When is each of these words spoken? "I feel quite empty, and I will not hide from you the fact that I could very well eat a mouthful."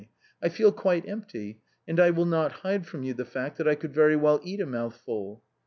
"I 0.41 0.49
feel 0.49 0.71
quite 0.71 1.07
empty, 1.07 1.61
and 1.87 1.99
I 1.99 2.09
will 2.09 2.25
not 2.25 2.51
hide 2.65 2.87
from 2.87 3.03
you 3.03 3.13
the 3.13 3.23
fact 3.23 3.59
that 3.59 3.67
I 3.67 3.75
could 3.75 3.93
very 3.93 4.15
well 4.15 4.39
eat 4.43 4.59
a 4.59 4.65
mouthful." 4.65 5.43